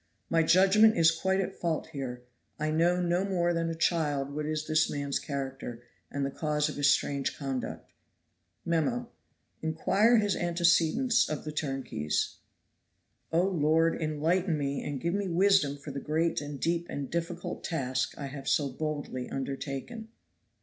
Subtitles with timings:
[0.31, 2.23] My judgment is quite at fault here.
[2.57, 6.69] I know no more than a child what is this man's character, and the cause
[6.69, 7.93] of his strange conduct.
[8.65, 9.05] Mem.
[9.61, 12.37] Inquire his antecedents of the turnkeys.
[13.31, 17.63] Oh, Lord, enlighten me, and give me wisdom for the great and deep and difficult
[17.63, 20.07] task I have so boldly undertaken!